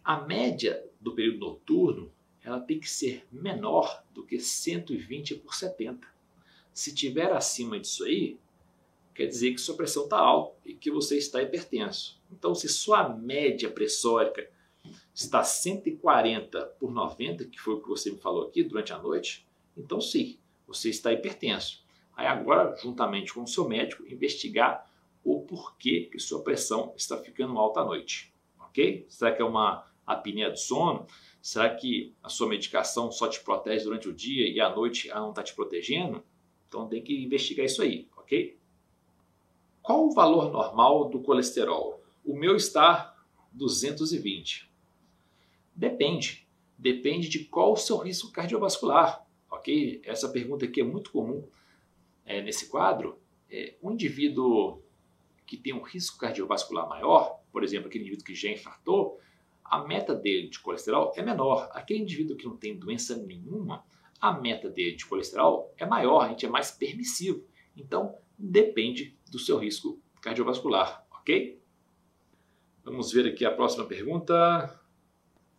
A 0.04 0.20
média 0.20 0.84
do 1.00 1.14
período 1.14 1.40
noturno 1.40 2.12
ela 2.42 2.60
tem 2.60 2.80
que 2.80 2.90
ser 2.90 3.24
menor 3.30 4.04
do 4.12 4.24
que 4.24 4.40
120 4.40 5.36
por 5.36 5.54
70. 5.54 6.06
Se 6.72 6.92
tiver 6.92 7.32
acima 7.32 7.78
disso 7.78 8.04
aí, 8.04 8.38
quer 9.14 9.26
dizer 9.26 9.52
que 9.52 9.60
sua 9.60 9.76
pressão 9.76 10.04
está 10.04 10.18
alta 10.18 10.56
e 10.64 10.74
que 10.74 10.90
você 10.90 11.16
está 11.16 11.40
hipertenso. 11.40 12.20
Então, 12.32 12.54
se 12.54 12.68
sua 12.68 13.08
média 13.08 13.70
pressórica 13.70 14.50
está 15.14 15.44
140 15.44 16.66
por 16.80 16.90
90, 16.90 17.44
que 17.44 17.60
foi 17.60 17.74
o 17.74 17.80
que 17.80 17.88
você 17.88 18.10
me 18.10 18.18
falou 18.18 18.48
aqui 18.48 18.64
durante 18.64 18.92
a 18.92 18.98
noite, 18.98 19.46
então 19.76 20.00
sim, 20.00 20.38
você 20.66 20.90
está 20.90 21.12
hipertenso. 21.12 21.84
Aí 22.16 22.26
agora, 22.26 22.74
juntamente 22.76 23.32
com 23.32 23.42
o 23.42 23.46
seu 23.46 23.68
médico, 23.68 24.04
investigar 24.06 24.90
o 25.22 25.42
porquê 25.42 26.08
que 26.10 26.18
sua 26.18 26.42
pressão 26.42 26.92
está 26.96 27.16
ficando 27.16 27.56
alta 27.58 27.80
à 27.80 27.84
noite, 27.84 28.34
ok? 28.58 29.06
Será 29.08 29.32
que 29.32 29.40
é 29.40 29.44
uma 29.44 29.91
apneia 30.06 30.50
do 30.50 30.58
sono? 30.58 31.06
Será 31.40 31.74
que 31.74 32.14
a 32.22 32.28
sua 32.28 32.48
medicação 32.48 33.10
só 33.10 33.28
te 33.28 33.40
protege 33.40 33.84
durante 33.84 34.08
o 34.08 34.12
dia 34.12 34.48
e 34.48 34.60
à 34.60 34.68
noite 34.74 35.10
ela 35.10 35.20
não 35.20 35.30
está 35.30 35.42
te 35.42 35.54
protegendo? 35.54 36.22
Então 36.68 36.88
tem 36.88 37.02
que 37.02 37.24
investigar 37.24 37.66
isso 37.66 37.82
aí, 37.82 38.08
ok? 38.16 38.56
Qual 39.82 40.06
o 40.06 40.12
valor 40.12 40.50
normal 40.50 41.08
do 41.08 41.20
colesterol? 41.20 42.02
O 42.24 42.36
meu 42.36 42.56
está 42.56 43.16
220. 43.52 44.70
Depende. 45.74 46.46
Depende 46.78 47.28
de 47.28 47.40
qual 47.44 47.72
o 47.72 47.76
seu 47.76 47.96
risco 47.96 48.30
cardiovascular, 48.30 49.26
ok? 49.50 50.00
Essa 50.04 50.28
pergunta 50.28 50.64
aqui 50.64 50.80
é 50.80 50.84
muito 50.84 51.10
comum 51.10 51.46
é, 52.24 52.40
nesse 52.40 52.68
quadro. 52.68 53.18
É, 53.50 53.74
um 53.82 53.92
indivíduo 53.92 54.82
que 55.46 55.56
tem 55.56 55.72
um 55.72 55.82
risco 55.82 56.18
cardiovascular 56.18 56.88
maior, 56.88 57.40
por 57.52 57.62
exemplo, 57.62 57.88
aquele 57.88 58.04
indivíduo 58.04 58.24
que 58.24 58.34
já 58.34 58.48
infartou, 58.50 59.20
a 59.64 59.84
meta 59.84 60.14
dele 60.14 60.48
de 60.48 60.58
colesterol 60.58 61.12
é 61.16 61.22
menor. 61.22 61.70
Aquele 61.72 62.00
indivíduo 62.00 62.36
que 62.36 62.44
não 62.44 62.56
tem 62.56 62.78
doença 62.78 63.16
nenhuma, 63.16 63.84
a 64.20 64.32
meta 64.32 64.68
dele 64.68 64.96
de 64.96 65.06
colesterol 65.06 65.72
é 65.76 65.84
maior, 65.84 66.20
a 66.20 66.28
gente 66.28 66.46
é 66.46 66.48
mais 66.48 66.70
permissivo. 66.70 67.44
Então, 67.76 68.16
depende 68.38 69.18
do 69.30 69.38
seu 69.38 69.58
risco 69.58 70.00
cardiovascular, 70.20 71.06
ok? 71.10 71.60
Vamos 72.84 73.12
ver 73.12 73.26
aqui 73.26 73.44
a 73.44 73.54
próxima 73.54 73.84
pergunta. 73.84 74.80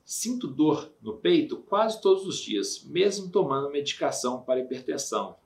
Sinto 0.05 0.47
dor 0.47 0.93
no 1.01 1.17
peito 1.17 1.57
quase 1.63 2.01
todos 2.01 2.25
os 2.25 2.37
dias, 2.39 2.83
mesmo 2.83 3.31
tomando 3.31 3.71
medicação 3.71 4.43
para 4.43 4.59
hipertensão. 4.59 5.37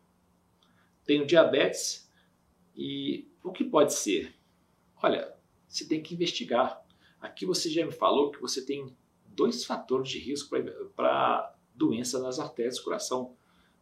Tenho 1.05 1.25
diabetes 1.25 2.11
e 2.75 3.31
o 3.43 3.51
que 3.51 3.63
pode 3.63 3.93
ser? 3.93 4.35
Olha, 5.01 5.33
você 5.67 5.87
tem 5.87 6.01
que 6.01 6.13
investigar. 6.13 6.83
Aqui 7.21 7.45
você 7.45 7.69
já 7.69 7.85
me 7.85 7.91
falou 7.91 8.31
que 8.31 8.41
você 8.41 8.65
tem 8.65 8.95
dois 9.27 9.65
fatores 9.65 10.09
de 10.09 10.19
risco 10.19 10.55
para 10.95 11.55
doença 11.73 12.19
nas 12.19 12.39
artérias 12.39 12.77
do 12.77 12.83
coração. 12.83 13.35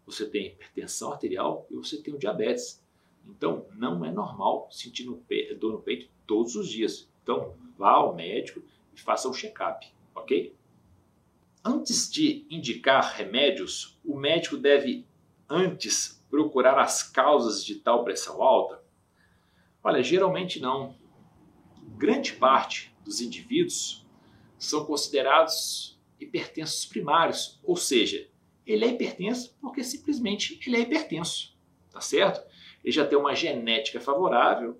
Você 0.05 0.29
tem 0.29 0.47
hipertensão 0.47 1.11
arterial 1.11 1.65
e 1.69 1.75
você 1.75 2.01
tem 2.01 2.13
o 2.13 2.19
diabetes. 2.19 2.83
Então, 3.27 3.65
não 3.73 4.05
é 4.05 4.11
normal 4.11 4.67
sentir 4.71 5.05
dor 5.57 5.71
no 5.71 5.81
peito 5.81 6.09
todos 6.27 6.55
os 6.55 6.69
dias. 6.69 7.09
Então, 7.23 7.55
vá 7.77 7.91
ao 7.91 8.13
médico 8.13 8.61
e 8.93 8.99
faça 8.99 9.27
um 9.27 9.33
check-up, 9.33 9.87
ok? 10.13 10.55
Antes 11.63 12.11
de 12.11 12.45
indicar 12.49 13.15
remédios, 13.15 13.99
o 14.05 14.15
médico 14.15 14.57
deve 14.57 15.07
antes 15.49 16.23
procurar 16.29 16.77
as 16.79 17.01
causas 17.01 17.65
de 17.65 17.75
tal 17.75 18.03
pressão 18.03 18.43
alta? 18.43 18.83
Olha, 19.83 20.03
geralmente 20.03 20.59
não. 20.59 20.95
Grande 21.97 22.33
parte 22.33 22.93
dos 23.03 23.21
indivíduos 23.21 24.05
são 24.57 24.85
considerados 24.85 25.97
hipertensos 26.19 26.85
primários, 26.85 27.59
ou 27.63 27.75
seja, 27.75 28.27
ele 28.65 28.83
é 28.83 28.89
hipertenso 28.89 29.55
porque 29.61 29.83
simplesmente 29.83 30.59
ele 30.65 30.77
é 30.77 30.81
hipertenso, 30.81 31.55
tá 31.91 32.01
certo? 32.01 32.45
Ele 32.83 32.91
já 32.91 33.05
tem 33.05 33.17
uma 33.17 33.33
genética 33.33 34.01
favorável 34.01 34.79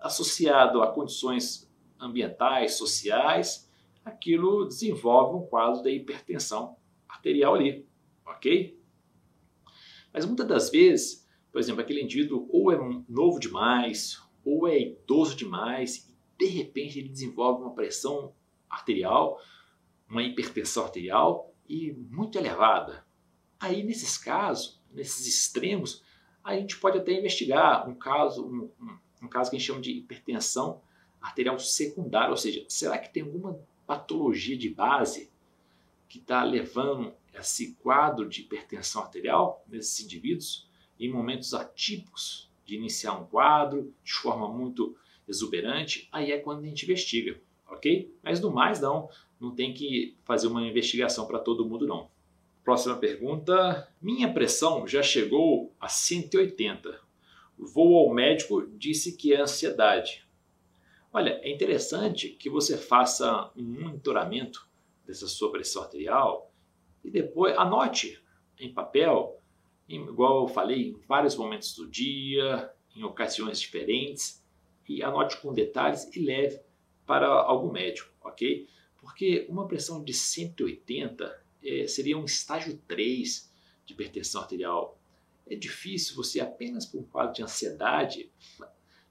associado 0.00 0.82
a 0.82 0.92
condições 0.92 1.70
ambientais, 2.00 2.74
sociais, 2.74 3.70
aquilo 4.04 4.66
desenvolve 4.66 5.36
um 5.36 5.46
quadro 5.46 5.82
de 5.82 5.90
hipertensão 5.90 6.76
arterial 7.08 7.54
ali, 7.54 7.86
ok? 8.24 8.80
Mas 10.12 10.24
muitas 10.24 10.46
das 10.46 10.70
vezes, 10.70 11.28
por 11.52 11.58
exemplo, 11.58 11.82
aquele 11.82 12.02
indivíduo 12.02 12.48
ou 12.50 12.72
é 12.72 12.78
novo 13.08 13.38
demais, 13.38 14.22
ou 14.44 14.68
é 14.68 14.78
idoso 14.80 15.36
demais, 15.36 16.10
de 16.38 16.46
repente 16.46 16.98
ele 16.98 17.08
desenvolve 17.08 17.62
uma 17.62 17.74
pressão 17.74 18.34
arterial, 18.68 19.40
uma 20.08 20.22
hipertensão 20.22 20.84
arterial 20.84 21.54
e 21.68 21.92
muito 21.92 22.38
elevada. 22.38 23.04
Aí, 23.58 23.82
nesses 23.82 24.18
casos, 24.18 24.80
nesses 24.92 25.26
extremos, 25.26 26.02
a 26.44 26.54
gente 26.54 26.78
pode 26.78 26.98
até 26.98 27.12
investigar 27.12 27.88
um 27.88 27.94
caso, 27.94 28.46
um, 28.46 28.70
um, 28.80 28.98
um 29.22 29.28
caso 29.28 29.50
que 29.50 29.56
a 29.56 29.58
gente 29.58 29.66
chama 29.66 29.80
de 29.80 29.92
hipertensão 29.92 30.80
arterial 31.20 31.58
secundária, 31.58 32.30
ou 32.30 32.36
seja, 32.36 32.64
será 32.68 32.98
que 32.98 33.12
tem 33.12 33.22
alguma 33.22 33.58
patologia 33.86 34.56
de 34.56 34.68
base 34.68 35.30
que 36.08 36.18
está 36.18 36.44
levando 36.44 37.12
esse 37.34 37.74
quadro 37.74 38.28
de 38.28 38.42
hipertensão 38.42 39.02
arterial 39.02 39.64
nesses 39.66 40.00
indivíduos 40.04 40.68
em 40.98 41.10
momentos 41.10 41.52
atípicos 41.52 42.50
de 42.64 42.76
iniciar 42.76 43.14
um 43.14 43.26
quadro 43.26 43.92
de 44.02 44.12
forma 44.12 44.48
muito 44.48 44.96
exuberante, 45.28 46.08
aí 46.12 46.32
é 46.32 46.38
quando 46.38 46.60
a 46.60 46.66
gente 46.66 46.84
investiga, 46.84 47.40
ok? 47.68 48.14
Mas 48.22 48.40
no 48.40 48.50
mais 48.50 48.80
não, 48.80 49.08
não 49.40 49.54
tem 49.54 49.74
que 49.74 50.16
fazer 50.24 50.46
uma 50.46 50.66
investigação 50.66 51.26
para 51.26 51.38
todo 51.38 51.66
mundo 51.66 51.86
não. 51.86 52.10
Próxima 52.64 52.96
pergunta. 52.96 53.88
Minha 54.00 54.32
pressão 54.32 54.86
já 54.86 55.02
chegou 55.02 55.72
a 55.80 55.88
180. 55.88 57.00
Vou 57.56 57.96
ao 57.96 58.12
médico, 58.12 58.66
disse 58.66 59.16
que 59.16 59.32
é 59.32 59.40
ansiedade. 59.40 60.26
Olha, 61.12 61.40
é 61.42 61.50
interessante 61.50 62.30
que 62.30 62.50
você 62.50 62.76
faça 62.76 63.50
um 63.56 63.62
monitoramento 63.62 64.68
dessa 65.06 65.26
sua 65.26 65.50
pressão 65.50 65.82
arterial 65.82 66.52
e 67.04 67.10
depois 67.10 67.56
anote 67.56 68.20
em 68.58 68.72
papel, 68.72 69.40
igual 69.88 70.42
eu 70.42 70.48
falei, 70.48 70.90
em 70.90 71.00
vários 71.06 71.36
momentos 71.36 71.74
do 71.74 71.88
dia, 71.88 72.70
em 72.94 73.04
ocasiões 73.04 73.60
diferentes, 73.60 74.44
e 74.88 75.02
anote 75.02 75.38
com 75.38 75.52
detalhes 75.52 76.08
e 76.14 76.20
leve 76.20 76.60
para 77.04 77.28
algum 77.28 77.70
médico, 77.70 78.10
ok? 78.22 78.68
Porque 78.98 79.46
uma 79.48 79.66
pressão 79.66 80.02
de 80.02 80.12
180 80.12 81.44
é, 81.62 81.86
seria 81.86 82.18
um 82.18 82.24
estágio 82.24 82.76
3 82.88 83.52
de 83.84 83.92
hipertensão 83.94 84.42
arterial. 84.42 84.98
É 85.46 85.54
difícil 85.54 86.16
você, 86.16 86.40
apenas 86.40 86.86
por 86.86 87.00
um 87.00 87.04
quadro 87.04 87.34
de 87.34 87.42
ansiedade, 87.42 88.30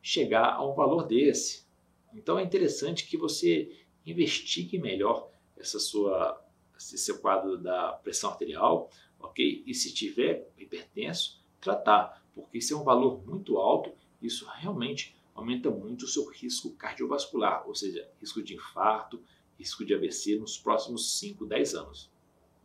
chegar 0.01 0.53
a 0.53 0.65
um 0.65 0.73
valor 0.73 1.07
desse. 1.07 1.65
Então 2.13 2.37
é 2.37 2.43
interessante 2.43 3.07
que 3.07 3.17
você 3.17 3.71
investigue 4.05 4.77
melhor 4.77 5.29
essa 5.57 5.79
sua, 5.79 6.41
esse 6.77 6.97
seu 6.97 7.19
quadro 7.19 7.57
da 7.57 7.93
pressão 7.93 8.29
arterial, 8.29 8.89
ok? 9.19 9.63
E 9.65 9.73
se 9.73 9.93
tiver 9.93 10.47
hipertenso, 10.57 11.43
tratar, 11.59 12.23
porque 12.33 12.57
isso 12.57 12.73
é 12.73 12.77
um 12.77 12.83
valor 12.83 13.25
muito 13.25 13.57
alto, 13.57 13.91
isso 14.21 14.45
realmente 14.57 15.14
aumenta 15.35 15.69
muito 15.69 16.05
o 16.05 16.07
seu 16.07 16.25
risco 16.29 16.71
cardiovascular, 16.71 17.67
ou 17.67 17.75
seja, 17.75 18.09
risco 18.21 18.41
de 18.41 18.55
infarto, 18.55 19.21
risco 19.59 19.85
de 19.85 19.93
AVC 19.93 20.37
nos 20.37 20.57
próximos 20.57 21.19
5, 21.19 21.45
10 21.45 21.75
anos, 21.75 22.11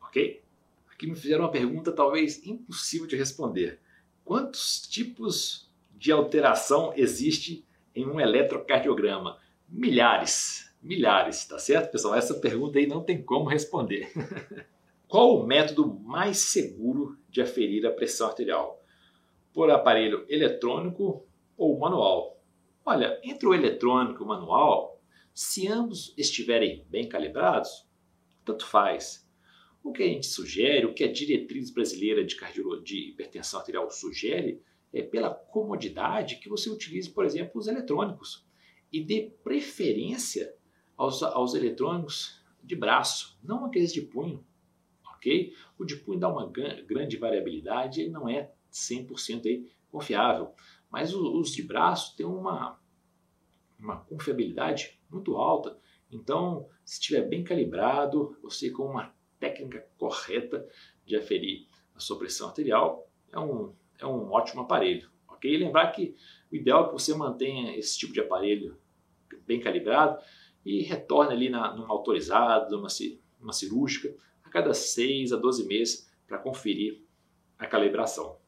ok? 0.00 0.41
Aqui 0.91 1.07
me 1.07 1.17
fizeram 1.17 1.45
uma 1.45 1.50
pergunta 1.50 1.91
talvez 1.91 2.47
impossível 2.47 3.07
de 3.07 3.17
responder. 3.17 3.81
Quantos 4.25 4.83
tipos 4.83 5.69
de 5.97 6.12
alteração 6.12 6.93
existe 6.97 7.65
em 7.95 8.07
um 8.07 8.21
eletrocardiograma? 8.21 9.39
Milhares, 9.69 10.73
milhares, 10.81 11.45
tá 11.45 11.59
certo, 11.59 11.91
pessoal? 11.91 12.15
Essa 12.15 12.35
pergunta 12.35 12.79
aí 12.79 12.87
não 12.87 13.03
tem 13.03 13.21
como 13.23 13.49
responder. 13.49 14.12
Qual 15.09 15.37
o 15.37 15.47
método 15.47 15.93
mais 15.93 16.39
seguro 16.39 17.19
de 17.29 17.41
aferir 17.43 17.85
a 17.85 17.91
pressão 17.91 18.29
arterial? 18.29 18.81
Por 19.53 19.71
aparelho 19.71 20.25
eletrônico 20.29 21.27
ou 21.57 21.77
manual? 21.79 22.39
Olha, 22.90 23.20
entre 23.23 23.47
o 23.47 23.54
eletrônico 23.54 24.20
e 24.20 24.25
o 24.25 24.26
manual, 24.26 25.00
se 25.32 25.68
ambos 25.68 26.12
estiverem 26.18 26.85
bem 26.90 27.09
calibrados, 27.09 27.88
tanto 28.44 28.66
faz. 28.66 29.30
O 29.80 29.92
que 29.92 30.02
a 30.02 30.09
gente 30.09 30.26
sugere, 30.26 30.87
o 30.87 30.92
que 30.92 31.04
a 31.04 31.12
diretriz 31.12 31.70
brasileira 31.70 32.25
de, 32.25 32.35
de 32.82 33.11
hipertensão 33.11 33.61
arterial 33.61 33.88
sugere, 33.92 34.61
é 34.92 35.02
pela 35.02 35.30
comodidade 35.32 36.40
que 36.40 36.49
você 36.49 36.68
utilize, 36.68 37.09
por 37.09 37.25
exemplo, 37.25 37.61
os 37.61 37.68
eletrônicos 37.68 38.44
e 38.92 39.00
dê 39.00 39.32
preferência 39.44 40.52
aos, 40.97 41.23
aos 41.23 41.54
eletrônicos 41.54 42.42
de 42.61 42.75
braço, 42.75 43.38
não 43.40 43.66
aqueles 43.66 43.92
de 43.92 44.02
punho, 44.02 44.44
ok? 45.14 45.54
O 45.78 45.85
de 45.85 45.94
punho 45.94 46.18
dá 46.18 46.28
uma 46.28 46.50
grande 46.50 47.16
variabilidade, 47.16 48.00
ele 48.00 48.11
não 48.11 48.28
é 48.28 48.50
100% 48.73 49.47
aí 49.47 49.70
confiável, 49.88 50.52
mas 50.90 51.14
os 51.14 51.52
de 51.52 51.62
braço 51.62 52.16
têm 52.16 52.26
uma, 52.26 52.80
uma 53.81 53.97
confiabilidade 54.05 55.01
muito 55.11 55.37
alta, 55.37 55.79
então 56.11 56.69
se 56.85 56.95
estiver 56.95 57.23
bem 57.23 57.43
calibrado, 57.45 58.37
você 58.43 58.71
com 58.71 58.85
uma 58.85 59.15
técnica 59.39 59.87
correta 59.97 60.67
de 61.05 61.17
aferir 61.17 61.67
a 61.95 62.01
sua 62.01 62.19
pressão 62.19 62.49
arterial, 62.49 63.09
é 63.33 63.39
um, 63.39 63.75
é 63.99 64.07
um 64.07 64.31
ótimo 64.31 64.63
aparelho, 64.63 65.11
ok? 65.29 65.57
Lembrar 65.57 65.91
que 65.93 66.15
o 66.51 66.57
ideal 66.57 66.85
é 66.85 66.87
que 66.89 66.93
você 66.93 67.15
mantenha 67.15 67.77
esse 67.77 67.99
tipo 67.99 68.13
de 68.13 68.21
aparelho 68.21 68.77
bem 69.47 69.61
calibrado 69.61 70.21
e 70.65 70.83
retorne 70.83 71.33
ali 71.33 71.49
na, 71.49 71.75
numa 71.75 71.89
autorizada, 71.89 72.69
numa, 72.71 72.89
numa 73.39 73.53
cirúrgica, 73.53 74.15
a 74.45 74.51
cada 74.51 74.75
6 74.75 75.33
a 75.33 75.37
12 75.37 75.67
meses 75.67 76.13
para 76.27 76.39
conferir 76.39 77.03
a 77.59 77.67
calibração. 77.67 78.39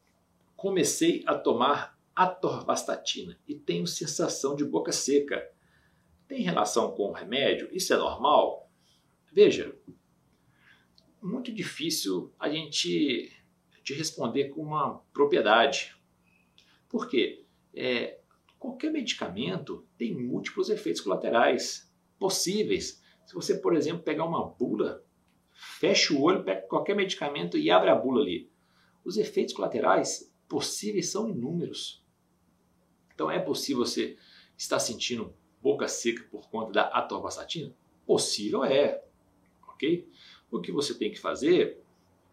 Comecei 0.55 1.23
a 1.25 1.35
tomar 1.35 1.92
atorvastatina 2.15 3.39
e 3.47 3.55
tenho 3.55 3.87
sensação 3.87 4.55
de 4.55 4.63
boca 4.63 4.91
seca. 4.91 5.49
Tem 6.27 6.41
relação 6.41 6.91
com 6.91 7.09
o 7.09 7.11
remédio? 7.11 7.69
Isso 7.71 7.93
é 7.93 7.97
normal? 7.97 8.69
Veja, 9.31 9.75
muito 11.21 11.51
difícil 11.51 12.33
a 12.39 12.49
gente 12.49 13.31
te 13.83 13.93
responder 13.93 14.49
com 14.49 14.61
uma 14.61 14.99
propriedade. 15.13 15.95
Por 16.87 17.09
quê? 17.09 17.45
É, 17.73 18.19
qualquer 18.59 18.91
medicamento 18.91 19.87
tem 19.97 20.15
múltiplos 20.15 20.69
efeitos 20.69 21.01
colaterais 21.01 21.91
possíveis. 22.19 23.01
Se 23.25 23.33
você, 23.33 23.55
por 23.55 23.75
exemplo, 23.75 24.03
pegar 24.03 24.25
uma 24.25 24.47
bula, 24.47 25.03
fecha 25.51 26.13
o 26.13 26.21
olho, 26.21 26.43
pega 26.43 26.61
qualquer 26.67 26.95
medicamento 26.95 27.57
e 27.57 27.71
abre 27.71 27.89
a 27.89 27.95
bula 27.95 28.21
ali. 28.21 28.51
Os 29.03 29.17
efeitos 29.17 29.53
colaterais 29.53 30.31
possíveis 30.47 31.09
são 31.11 31.27
inúmeros. 31.27 32.02
Então 33.23 33.31
é 33.31 33.39
possível 33.39 33.85
você 33.85 34.17
estar 34.57 34.79
sentindo 34.79 35.33
boca 35.61 35.87
seca 35.87 36.27
por 36.29 36.49
conta 36.49 36.73
da 36.73 36.81
atorvastatina? 36.87 37.73
Possível 38.05 38.65
é, 38.65 39.01
ok? 39.65 40.11
O 40.51 40.59
que 40.59 40.73
você 40.73 40.93
tem 40.93 41.09
que 41.09 41.17
fazer? 41.17 41.81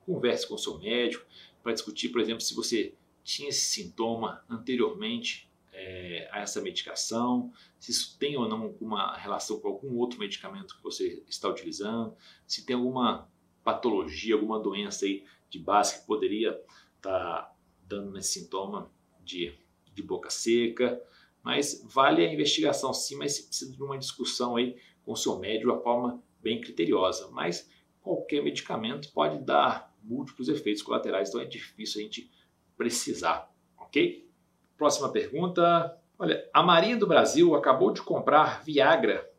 Converse 0.04 0.48
com 0.48 0.54
o 0.54 0.58
seu 0.58 0.78
médico 0.78 1.24
para 1.62 1.72
discutir, 1.72 2.08
por 2.08 2.20
exemplo, 2.20 2.40
se 2.40 2.56
você 2.56 2.92
tinha 3.22 3.50
esse 3.50 3.60
sintoma 3.66 4.44
anteriormente 4.50 5.48
é, 5.72 6.28
a 6.32 6.40
essa 6.40 6.60
medicação, 6.60 7.52
se 7.78 7.92
isso 7.92 8.18
tem 8.18 8.36
ou 8.36 8.48
não 8.48 8.62
alguma 8.62 9.16
relação 9.16 9.60
com 9.60 9.68
algum 9.68 9.96
outro 9.96 10.18
medicamento 10.18 10.76
que 10.76 10.82
você 10.82 11.22
está 11.28 11.48
utilizando, 11.48 12.16
se 12.48 12.66
tem 12.66 12.74
alguma 12.74 13.30
patologia, 13.62 14.34
alguma 14.34 14.58
doença 14.58 15.04
aí 15.04 15.24
de 15.48 15.60
base 15.60 16.00
que 16.00 16.06
poderia 16.06 16.60
estar 16.96 17.42
tá 17.42 17.54
dando 17.86 18.18
esse 18.18 18.40
sintoma 18.40 18.90
de, 19.24 19.56
de 19.94 20.02
boca 20.02 20.30
seca. 20.30 21.00
Mas 21.42 21.82
vale 21.84 22.24
a 22.24 22.32
investigação 22.32 22.92
sim, 22.92 23.16
mas 23.16 23.38
precisa 23.40 23.72
de 23.72 23.82
uma 23.82 23.98
discussão 23.98 24.56
aí 24.56 24.76
com 25.02 25.12
o 25.12 25.16
seu 25.16 25.38
médico 25.38 25.66
de 25.66 25.72
uma 25.72 25.82
forma 25.82 26.22
bem 26.40 26.60
criteriosa. 26.60 27.28
Mas 27.30 27.70
qualquer 28.00 28.42
medicamento 28.42 29.12
pode 29.12 29.38
dar 29.38 29.94
múltiplos 30.02 30.48
efeitos 30.48 30.82
colaterais, 30.82 31.28
então 31.28 31.40
é 31.40 31.44
difícil 31.44 32.00
a 32.00 32.04
gente 32.04 32.30
precisar, 32.76 33.52
ok? 33.76 34.28
Próxima 34.76 35.10
pergunta. 35.10 35.98
Olha, 36.18 36.48
a 36.52 36.62
Marinha 36.62 36.96
do 36.96 37.06
Brasil 37.06 37.54
acabou 37.54 37.92
de 37.92 38.02
comprar 38.02 38.62
Viagra 38.64 39.30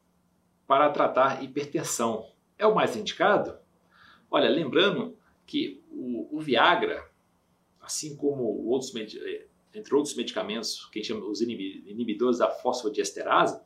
para 0.67 0.89
tratar 0.89 1.43
hipertensão. 1.43 2.29
É 2.57 2.65
o 2.65 2.75
mais 2.75 2.95
indicado? 2.95 3.57
Olha, 4.29 4.49
lembrando 4.49 5.17
que 5.45 5.83
o, 5.89 6.37
o 6.37 6.39
Viagra, 6.39 7.05
assim 7.81 8.15
como 8.15 8.43
outros, 8.67 8.93
entre 9.73 9.95
outros 9.95 10.15
medicamentos, 10.15 10.85
que 10.91 10.99
a 10.99 11.01
gente 11.01 11.13
chama 11.13 11.25
os 11.25 11.41
inibidores 11.41 12.39
da 12.39 12.49
fosfodiesterase, 12.49 13.59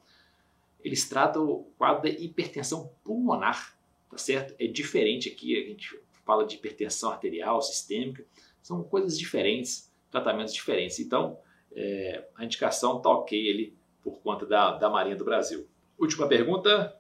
eles 0.84 1.08
tratam 1.10 1.50
o 1.50 1.64
quadro 1.78 2.04
da 2.04 2.10
hipertensão 2.10 2.92
pulmonar, 3.04 3.76
tá 4.10 4.18
certo? 4.18 4.54
É 4.60 4.68
diferente 4.68 5.30
aqui, 5.30 5.58
a 5.58 5.68
gente 5.68 6.00
fala 6.24 6.46
de 6.46 6.56
hipertensão 6.56 7.10
arterial, 7.12 7.62
sistêmica, 7.62 8.26
são 8.62 8.84
coisas 8.84 9.18
diferentes, 9.18 9.92
tratamentos 10.12 10.54
diferentes. 10.54 11.00
Então, 11.00 11.40
é, 11.76 12.28
a 12.36 12.46
indicação 12.46 12.98
está 12.98 13.10
ok 13.10 13.52
ali 13.52 13.78
por 14.04 14.20
conta 14.22 14.46
da, 14.46 14.78
da 14.78 14.90
Marinha 14.90 15.16
do 15.16 15.26
Brasil. 15.26 15.68
Última 15.98 16.28
pergunta. 16.28 17.00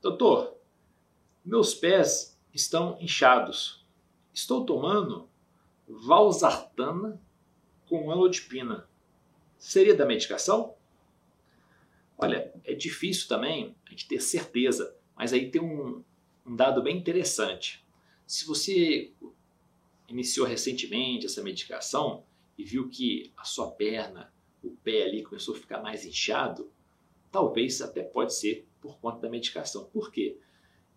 Doutor, 0.00 0.56
meus 1.44 1.74
pés 1.74 2.38
estão 2.52 2.98
inchados. 3.00 3.84
Estou 4.32 4.64
tomando 4.64 5.28
valsartana 5.88 7.20
com 7.88 8.10
anodipina. 8.10 8.88
Seria 9.58 9.94
da 9.94 10.06
medicação? 10.06 10.74
Olha, 12.18 12.52
é 12.64 12.74
difícil 12.74 13.28
também 13.28 13.74
a 13.86 13.90
gente 13.90 14.08
ter 14.08 14.20
certeza, 14.20 14.96
mas 15.14 15.32
aí 15.32 15.50
tem 15.50 15.60
um, 15.60 16.02
um 16.44 16.56
dado 16.56 16.82
bem 16.82 16.96
interessante. 16.96 17.84
Se 18.26 18.46
você 18.46 19.12
iniciou 20.08 20.46
recentemente 20.46 21.26
essa 21.26 21.42
medicação, 21.42 22.24
e 22.58 22.64
viu 22.64 22.88
que 22.88 23.32
a 23.36 23.44
sua 23.44 23.70
perna, 23.70 24.32
o 24.62 24.70
pé 24.70 25.02
ali 25.04 25.22
começou 25.22 25.54
a 25.54 25.58
ficar 25.58 25.82
mais 25.82 26.04
inchado, 26.04 26.70
talvez 27.30 27.82
até 27.82 28.02
pode 28.02 28.34
ser 28.34 28.66
por 28.80 28.98
conta 28.98 29.20
da 29.20 29.28
medicação. 29.28 29.84
Por 29.86 30.10
quê? 30.10 30.38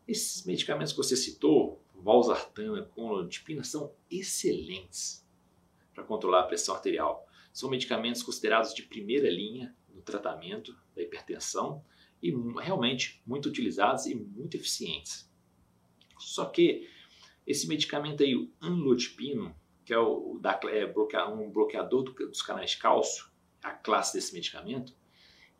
Esses 0.08 0.45
medicamentos 0.45 0.93
que 0.93 0.97
você 0.97 1.15
citou, 1.15 1.82
valsartana, 1.93 2.84
clonidipina, 2.84 3.63
são 3.63 3.93
excelentes 4.10 5.25
para 6.00 6.08
controlar 6.08 6.42
a 6.42 6.48
pressão 6.48 6.76
arterial. 6.76 7.28
São 7.52 7.70
medicamentos 7.70 8.24
considerados 8.24 8.74
de 8.74 8.84
primeira 8.84 9.30
linha 9.30 9.76
no 9.94 10.02
tratamento 10.02 10.74
da 10.96 11.02
hipertensão 11.02 11.84
e 12.22 12.32
realmente 12.62 13.22
muito 13.26 13.50
utilizados 13.50 14.06
e 14.06 14.16
muito 14.16 14.56
eficientes. 14.56 15.30
Só 16.18 16.46
que 16.46 16.88
esse 17.46 17.68
medicamento 17.68 18.24
aí, 18.24 18.36
o 18.36 18.52
anlodipino, 18.62 19.56
que 19.84 19.94
é, 19.94 19.98
o, 19.98 20.38
da, 20.40 20.60
é 20.72 21.24
um 21.26 21.52
bloqueador 21.52 22.04
do, 22.04 22.14
dos 22.14 22.42
canais 22.42 22.72
de 22.72 22.78
cálcio, 22.78 23.26
a 23.62 23.72
classe 23.72 24.14
desse 24.14 24.34
medicamento, 24.34 24.96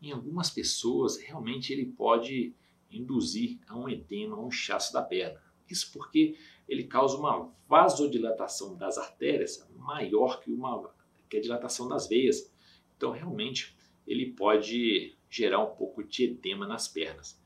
em 0.00 0.12
algumas 0.12 0.48
pessoas 0.48 1.18
realmente 1.18 1.72
ele 1.72 1.86
pode 1.86 2.54
induzir 2.90 3.58
a 3.66 3.76
um 3.76 3.88
edema, 3.88 4.36
a 4.36 4.40
um 4.40 4.48
inchaço 4.48 4.92
da 4.92 5.02
perna. 5.02 5.40
Isso 5.68 5.92
porque 5.92 6.36
ele 6.70 6.84
causa 6.84 7.16
uma 7.16 7.52
vasodilatação 7.68 8.76
das 8.76 8.96
artérias 8.96 9.68
maior 9.76 10.40
que, 10.40 10.52
uma, 10.52 10.94
que 11.28 11.36
a 11.36 11.40
dilatação 11.40 11.88
das 11.88 12.08
veias. 12.08 12.54
Então, 12.96 13.10
realmente, 13.10 13.76
ele 14.06 14.32
pode 14.32 15.18
gerar 15.28 15.58
um 15.58 15.74
pouco 15.74 16.04
de 16.04 16.24
edema 16.24 16.68
nas 16.68 16.86
pernas. 16.86 17.42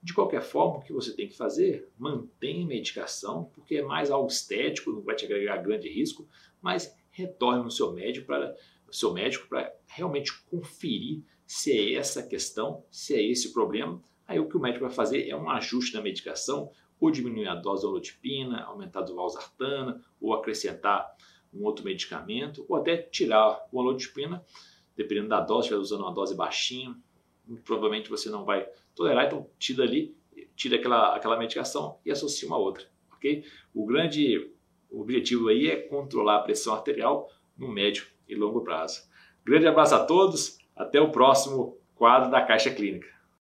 De 0.00 0.14
qualquer 0.14 0.40
forma, 0.40 0.78
o 0.78 0.82
que 0.82 0.92
você 0.92 1.12
tem 1.14 1.26
que 1.26 1.36
fazer? 1.36 1.90
Mantenha 1.98 2.64
medicação, 2.64 3.50
porque 3.52 3.76
é 3.76 3.82
mais 3.82 4.08
algo 4.08 4.28
estético, 4.28 4.92
não 4.92 5.02
vai 5.02 5.16
te 5.16 5.24
agregar 5.24 5.56
grande 5.58 5.88
risco, 5.88 6.28
mas 6.62 6.96
retorne 7.10 7.64
no 7.64 7.70
seu 7.72 7.92
médico 7.92 8.28
para 8.28 8.54
seu 8.92 9.12
médico 9.12 9.48
para 9.48 9.72
realmente 9.86 10.32
conferir 10.44 11.22
se 11.46 11.72
é 11.72 11.94
essa 11.94 12.20
a 12.20 12.26
questão, 12.26 12.84
se 12.90 13.14
é 13.14 13.22
esse 13.22 13.52
problema. 13.52 14.02
Aí 14.26 14.38
o 14.38 14.48
que 14.48 14.56
o 14.56 14.60
médico 14.60 14.84
vai 14.84 14.94
fazer 14.94 15.28
é 15.28 15.36
um 15.36 15.50
ajuste 15.50 15.94
na 15.94 16.02
medicação, 16.02 16.70
ou 17.00 17.10
diminuir 17.10 17.48
a 17.48 17.54
dose 17.54 17.82
da 17.82 17.88
olodipina, 17.88 18.62
aumentar 18.64 19.00
a 19.00 19.12
valsartana, 19.12 20.04
ou 20.20 20.34
acrescentar 20.34 21.10
um 21.52 21.64
outro 21.64 21.84
medicamento, 21.84 22.64
ou 22.68 22.76
até 22.76 22.96
tirar 22.96 23.66
o 23.72 23.78
olodipina, 23.78 24.44
dependendo 24.96 25.28
da 25.28 25.40
dose, 25.40 25.62
estiver 25.62 25.80
usando 25.80 26.02
uma 26.02 26.12
dose 26.12 26.36
baixinha, 26.36 26.94
provavelmente 27.64 28.10
você 28.10 28.28
não 28.28 28.44
vai 28.44 28.68
tolerar, 28.94 29.26
então 29.26 29.48
tira 29.58 29.82
ali, 29.82 30.14
tira 30.54 30.76
aquela, 30.76 31.16
aquela 31.16 31.38
medicação 31.38 31.98
e 32.04 32.10
associa 32.10 32.46
uma 32.46 32.58
outra, 32.58 32.86
ok? 33.12 33.44
O 33.74 33.86
grande 33.86 34.52
objetivo 34.90 35.48
aí 35.48 35.68
é 35.68 35.76
controlar 35.76 36.36
a 36.36 36.42
pressão 36.42 36.74
arterial 36.74 37.30
no 37.56 37.68
médio 37.68 38.06
e 38.28 38.34
longo 38.34 38.60
prazo. 38.62 39.08
Grande 39.44 39.66
abraço 39.66 39.94
a 39.94 40.04
todos, 40.04 40.58
até 40.76 41.00
o 41.00 41.10
próximo 41.10 41.78
quadro 41.94 42.30
da 42.30 42.44
Caixa 42.44 42.70
Clínica. 42.70 43.08